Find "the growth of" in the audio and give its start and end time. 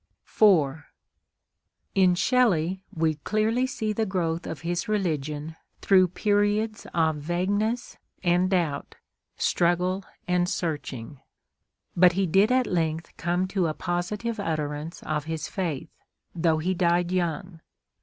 3.93-4.61